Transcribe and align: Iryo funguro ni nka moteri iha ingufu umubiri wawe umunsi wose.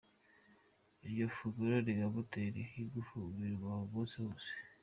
Iryo 1.05 1.25
funguro 1.35 1.73
ni 1.83 1.91
nka 1.97 2.07
moteri 2.15 2.57
iha 2.65 2.75
ingufu 2.83 3.11
umubiri 3.17 3.55
wawe 3.63 3.83
umunsi 3.89 4.15
wose. 4.25 4.51